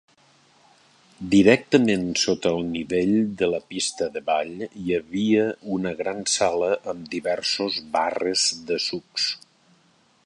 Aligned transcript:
Directament 1.33 2.07
sota 2.21 2.53
el 2.59 2.63
nivell 2.69 3.13
de 3.41 3.51
la 3.51 3.59
pista 3.73 4.09
de 4.17 4.25
ball 4.31 4.65
hi 4.85 4.97
havia 4.99 5.45
una 5.77 5.95
gran 6.01 6.25
sala 6.37 6.73
amb 6.95 7.13
diversos 7.15 7.79
barres 7.99 8.49
de 8.73 8.81
sucs. 8.91 9.33